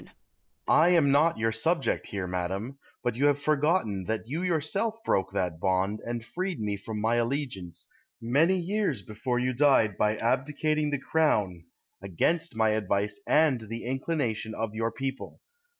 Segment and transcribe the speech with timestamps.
[0.67, 5.31] I am not your subject here, madam; but you have forgotten that you yourself broke
[5.33, 7.87] that bond, and freed me from my allegiance,
[8.19, 11.65] many years before you died, by abdicating the crown,
[12.01, 15.39] against my advice and the inclination of your people.